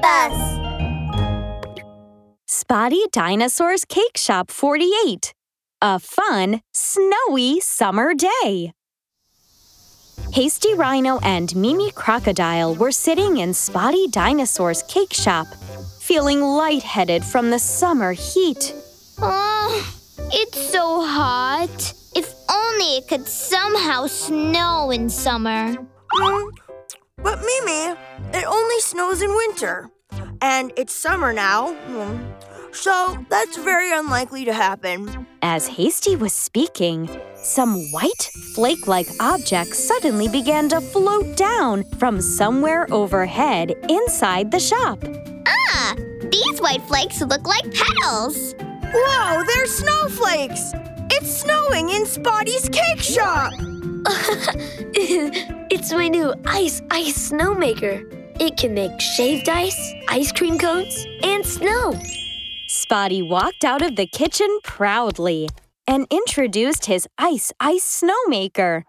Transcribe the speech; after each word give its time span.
bus. 0.00 0.58
Spotty 2.46 3.02
Dinosaur's 3.12 3.84
Cake 3.84 4.16
Shop 4.16 4.50
48. 4.50 5.32
A 5.80 5.98
fun, 5.98 6.60
snowy 6.72 7.60
summer 7.60 8.14
day. 8.14 8.72
Hasty 10.32 10.74
Rhino 10.74 11.18
and 11.20 11.54
Mimi 11.56 11.90
Crocodile 11.92 12.74
were 12.74 12.92
sitting 12.92 13.38
in 13.38 13.54
Spotty 13.54 14.08
Dinosaur's 14.08 14.82
cake 14.82 15.14
shop, 15.14 15.46
feeling 16.00 16.42
lightheaded 16.42 17.24
from 17.24 17.50
the 17.50 17.58
summer 17.58 18.12
heat. 18.12 18.74
Oh, 19.22 19.94
it's 20.32 20.70
so 20.70 21.02
hot. 21.04 21.94
If 22.14 22.34
only 22.50 22.98
it 22.98 23.08
could 23.08 23.26
somehow 23.26 24.06
snow 24.06 24.90
in 24.90 25.08
summer. 25.08 25.76
Mm, 26.12 26.50
But 27.22 27.40
Mimi, 27.40 27.96
it 28.32 28.44
only 28.46 28.80
snows 28.80 29.22
in 29.22 29.30
winter. 29.30 29.90
And 30.40 30.72
it's 30.76 30.94
summer 30.94 31.32
now. 31.32 31.74
Mm, 31.88 32.74
so 32.74 33.18
that's 33.28 33.56
very 33.56 33.92
unlikely 33.92 34.44
to 34.44 34.52
happen. 34.52 35.26
As 35.42 35.66
Hasty 35.66 36.14
was 36.16 36.32
speaking, 36.32 37.08
some 37.34 37.76
white, 37.92 38.30
flake 38.54 38.86
like 38.86 39.08
object 39.20 39.74
suddenly 39.74 40.28
began 40.28 40.68
to 40.68 40.80
float 40.80 41.36
down 41.36 41.84
from 41.98 42.20
somewhere 42.20 42.86
overhead 42.92 43.74
inside 43.88 44.50
the 44.50 44.60
shop. 44.60 45.02
Ah, 45.46 45.94
these 46.30 46.60
white 46.60 46.82
flakes 46.82 47.20
look 47.20 47.46
like 47.46 47.64
petals. 47.72 48.54
Whoa, 48.94 49.42
they're 49.44 49.66
snowflakes! 49.66 50.72
It's 51.10 51.30
snowing 51.30 51.90
in 51.90 52.06
Spotty's 52.06 52.68
cake 52.68 53.00
shop! 53.00 53.52
it's 55.70 55.92
my 55.92 56.08
new 56.08 56.32
Ice 56.46 56.80
Ice 56.90 57.30
Snowmaker. 57.30 58.02
It 58.40 58.56
can 58.56 58.74
make 58.74 59.00
shaved 59.00 59.48
ice, 59.48 59.92
ice 60.08 60.32
cream 60.32 60.58
cones, 60.58 61.06
and 61.22 61.44
snow. 61.44 61.98
Spotty 62.68 63.22
walked 63.22 63.64
out 63.64 63.82
of 63.82 63.96
the 63.96 64.06
kitchen 64.06 64.48
proudly 64.62 65.48
and 65.86 66.06
introduced 66.10 66.86
his 66.86 67.06
Ice 67.18 67.52
Ice 67.60 68.02
Snowmaker. 68.02 68.84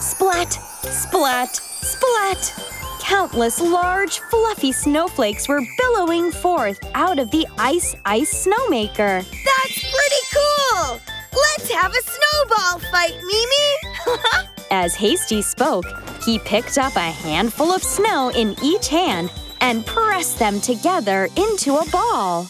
Splat, 0.00 0.52
splat, 0.52 1.54
splat! 1.54 2.54
Countless 3.00 3.60
large, 3.60 4.20
fluffy 4.30 4.72
snowflakes 4.72 5.48
were 5.48 5.60
billowing 5.78 6.30
forth 6.30 6.78
out 6.94 7.18
of 7.18 7.30
the 7.30 7.46
Ice 7.58 7.94
Ice 8.04 8.46
Snowmaker. 8.46 9.22
That's 9.22 9.80
pretty 9.80 10.22
cool! 10.32 11.00
Let's 11.34 11.70
have 11.72 11.92
a 11.92 12.02
snowball 12.02 12.78
fight, 12.90 13.16
Mimi! 13.22 14.48
As 14.70 14.94
Hasty 14.94 15.42
spoke, 15.42 15.84
he 16.24 16.38
picked 16.38 16.78
up 16.78 16.96
a 16.96 17.00
handful 17.00 17.72
of 17.72 17.82
snow 17.82 18.30
in 18.30 18.56
each 18.62 18.88
hand 18.88 19.30
and 19.60 19.84
pressed 19.86 20.38
them 20.38 20.60
together 20.60 21.28
into 21.36 21.76
a 21.76 21.88
ball. 21.90 22.46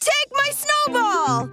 Take 0.00 0.30
my 0.32 0.50
snowball! 0.52 1.50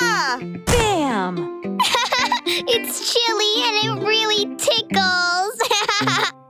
Bam! 0.66 1.78
it's 2.46 3.12
chilly 3.12 3.62
and 3.66 3.76
it 3.84 4.06
really 4.06 4.56
tickles. 4.56 5.56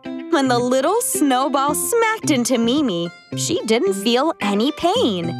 when 0.32 0.48
the 0.48 0.58
little 0.58 1.00
snowball 1.02 1.74
smacked 1.74 2.30
into 2.30 2.58
Mimi, 2.58 3.10
she 3.36 3.60
didn't 3.66 3.94
feel 3.94 4.32
any 4.40 4.72
pain. 4.72 5.30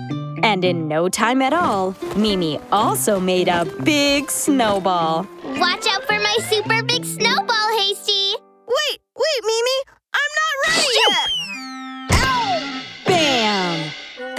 And 0.43 0.65
in 0.65 0.89
no 0.89 1.09
time 1.09 1.41
at 1.41 1.53
all, 1.53 1.95
Mimi 2.17 2.59
also 2.73 3.21
made 3.21 3.49
a 3.49 3.65
big 3.85 4.31
snowball. 4.31 5.27
Watch 5.45 5.87
out 5.87 6.05
for 6.05 6.19
my 6.19 6.37
super 6.51 6.83
big 6.83 7.02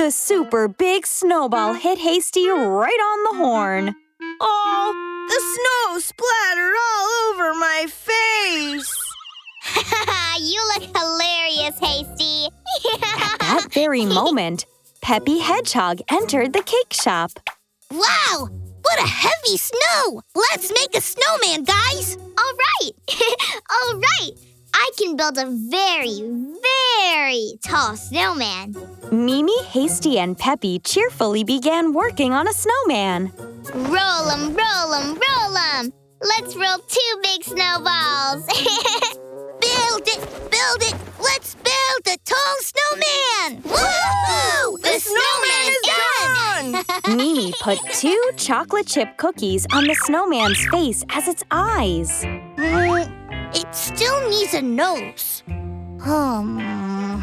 The 0.04 0.12
super 0.12 0.68
big 0.68 1.08
snowball 1.08 1.76
hit 1.76 1.98
Hasty 1.98 2.50
right 2.50 2.92
on 2.92 3.23
the 3.23 3.38
horn. 3.42 3.96
Oh, 4.42 5.28
the 5.30 5.40
snow 5.56 6.00
splattered 6.00 6.74
all 6.75 7.08
over 7.30 7.53
my 7.53 7.86
face! 7.88 8.94
you 10.41 10.62
look 10.74 10.94
hilarious, 10.94 11.80
Hasty! 11.80 12.50
At 13.02 13.40
that 13.40 13.68
very 13.72 14.06
moment, 14.06 14.66
Peppy 15.02 15.40
Hedgehog 15.40 16.02
entered 16.09 16.52
the 16.52 16.64
cake 16.64 16.91
shop. 16.91 17.31
Wow! 17.90 18.50
What 18.81 19.00
a 19.00 19.08
heavy 19.08 19.56
snow! 19.56 20.22
Let's 20.35 20.70
make 20.70 20.97
a 20.97 21.02
snowman, 21.02 21.64
guys! 21.64 22.18
All 22.18 22.53
right! 22.58 22.91
All 23.72 23.96
right! 23.96 24.31
I 24.74 24.90
can 24.97 25.16
build 25.16 25.38
a 25.38 25.46
very, 25.46 26.20
very 26.20 26.72
tall 27.64 27.96
snowman. 27.96 28.76
Mimi, 29.12 29.64
Hasty, 29.64 30.20
and 30.20 30.38
Peppy 30.38 30.80
cheerfully 30.80 31.44
began 31.44 31.94
working 31.94 32.31
on 32.34 32.48
a 32.48 32.54
snowman. 32.54 33.31
Roll 33.74 34.30
'em, 34.30 34.56
roll 34.56 34.94
'em, 34.94 35.16
roll 35.16 35.58
'em! 35.58 35.94
Let's 36.22 36.56
roll 36.56 36.78
two 36.88 37.14
big 37.22 37.44
snowballs! 37.44 38.46
build 39.62 40.08
it, 40.08 40.22
build 40.52 40.82
it! 40.82 40.96
Let's 41.20 41.56
build 41.56 42.08
a 42.08 42.18
tall 42.26 42.56
snowman! 42.62 43.62
Woohoo! 43.64 44.78
The, 44.82 44.90
the 44.92 45.00
snowman, 45.00 45.72
snowman 46.59 46.76
is 46.76 46.86
done! 47.08 47.18
Mimi 47.18 47.53
put 47.62 47.80
two 47.94 48.32
chocolate 48.38 48.88
chip 48.88 49.18
cookies 49.18 49.66
on 49.74 49.86
the 49.86 49.96
snowman's 49.96 50.66
face 50.68 51.03
as 51.09 51.28
its 51.28 51.44
eyes. 51.52 52.24
Mm, 52.58 53.56
it 53.56 53.76
still 53.76 54.30
needs 54.30 54.53
a 54.53 54.62
nose. 54.62 55.44
Hmm. 56.03 57.22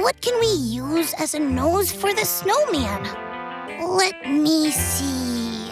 What 0.00 0.20
can 0.20 0.38
we 0.38 0.46
use 0.46 1.12
as 1.14 1.34
a 1.34 1.40
nose 1.40 1.90
for 1.90 2.14
the 2.14 2.24
snowman? 2.24 3.02
Let 3.82 4.30
me 4.30 4.70
see. 4.70 5.68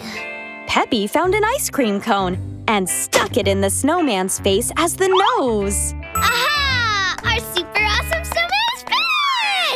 Peppy 0.67 1.07
found 1.07 1.33
an 1.33 1.45
ice 1.45 1.69
cream 1.69 2.01
cone 2.01 2.65
and 2.67 2.89
stuck 2.89 3.37
it 3.37 3.47
in 3.47 3.61
the 3.61 3.69
snowman's 3.69 4.37
face 4.39 4.69
as 4.75 4.97
the 4.97 5.07
nose. 5.07 5.93
Aha! 6.15 7.15
Our 7.23 7.39
super 7.55 7.85
awesome 7.85 8.25
snowman 8.25 8.67
is 8.75 8.83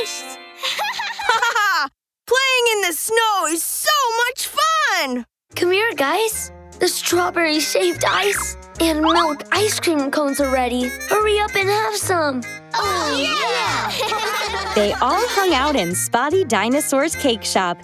finished! 0.04 0.40
Playing 2.28 2.66
in 2.74 2.82
the 2.82 2.94
snow 2.94 3.46
is 3.52 3.64
so 3.64 3.96
much 4.28 4.50
fun! 4.50 5.26
Come 5.56 5.72
here, 5.72 5.94
guys. 5.94 6.52
The 6.80 6.90
strawberry 6.90 7.62
shaved 7.62 8.04
ice 8.04 8.58
and 8.80 9.02
milk 9.02 9.44
ice 9.52 9.80
cream 9.80 10.12
cones 10.12 10.40
are 10.40 10.52
ready. 10.52 10.90
Hurry 11.10 11.40
up 11.40 11.56
and 11.56 11.70
have 11.70 11.96
some. 11.96 12.42
Oh, 12.74 13.16
yeah! 13.18 14.74
they 14.76 14.94
all 14.94 15.26
hung 15.30 15.54
out 15.54 15.76
in 15.76 15.96
Spotty 15.96 16.44
Dinosaur's 16.44 17.16
cake 17.16 17.44
shop, 17.44 17.78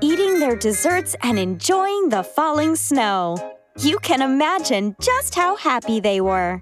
eating 0.00 0.38
their 0.38 0.56
desserts 0.56 1.14
and 1.22 1.38
enjoying 1.38 2.08
the 2.08 2.22
falling 2.22 2.76
snow. 2.76 3.36
You 3.78 3.98
can 3.98 4.22
imagine 4.22 4.96
just 5.00 5.34
how 5.34 5.56
happy 5.56 6.00
they 6.00 6.20
were. 6.20 6.60